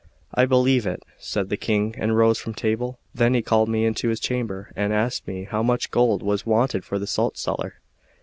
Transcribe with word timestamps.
"I 0.33 0.45
believe 0.47 0.87
it," 0.87 1.03
said 1.19 1.49
the 1.49 1.57
King, 1.57 1.93
and 1.95 2.17
rose 2.17 2.39
from 2.39 2.55
table. 2.55 2.97
Then 3.13 3.35
he 3.35 3.43
called 3.43 3.69
me 3.69 3.85
into 3.85 4.09
his 4.09 4.19
chamber, 4.19 4.71
and 4.75 4.91
asked 4.91 5.27
me 5.27 5.43
how 5.43 5.61
much 5.61 5.91
gold 5.91 6.23
was 6.23 6.43
wanted 6.43 6.83
for 6.83 6.97
the 6.97 7.05
salt 7.05 7.37
cellar. 7.37 7.75